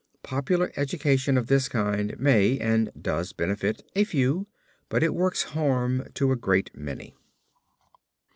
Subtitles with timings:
[0.23, 4.47] Popular education of this kind may, and does benefit a few,
[4.89, 7.15] but it works harm to a great many.